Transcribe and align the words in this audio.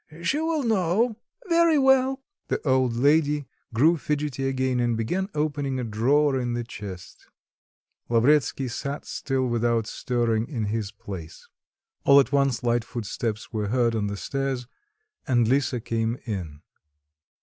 she 0.23 0.39
will 0.39 0.63
know." 0.63 1.15
"Very 1.47 1.77
well." 1.77 2.23
The 2.47 2.59
old 2.67 2.95
lady 2.95 3.45
grew 3.71 3.97
fidgety 3.97 4.47
again 4.47 4.79
and 4.79 4.97
began 4.97 5.29
opening 5.35 5.79
a 5.79 5.83
drawer 5.83 6.39
in 6.39 6.53
the 6.53 6.63
chest. 6.63 7.27
Lavretsky 8.09 8.67
sat 8.67 9.05
still 9.05 9.45
without 9.45 9.85
stirring 9.85 10.47
in 10.47 10.63
his 10.73 10.91
place. 10.91 11.47
All 12.03 12.19
at 12.19 12.31
once 12.31 12.63
light 12.63 12.83
footsteps 12.83 13.53
were 13.53 13.67
heard 13.67 13.93
on 13.93 14.07
the 14.07 14.17
stairs 14.17 14.65
and 15.27 15.47
Lisa 15.47 15.79
came 15.79 16.17
in. 16.25 16.63